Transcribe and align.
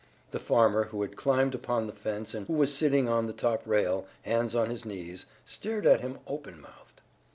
The 0.31 0.39
farmer, 0.39 0.85
who 0.85 1.03
had 1.03 1.15
climbed 1.15 1.53
upon 1.53 1.85
the 1.85 1.93
fence 1.93 2.33
and 2.33 2.47
who 2.47 2.53
was 2.53 2.73
sitting 2.73 3.07
on 3.07 3.27
the 3.27 3.33
top 3.33 3.61
rail, 3.67 4.07
hands 4.23 4.55
on 4.55 4.71
his 4.71 4.83
knees, 4.83 5.27
stared 5.45 5.85
at 5.85 6.01
him 6.01 6.17
open 6.25 6.59
mouthed. 6.59 7.01